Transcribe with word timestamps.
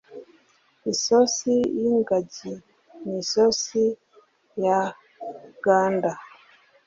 isosi 0.91 1.53
y'ingagi 1.79 2.53
ni 3.03 3.13
isosi 3.21 3.83
ya 4.63 4.79
gander. 5.63 6.17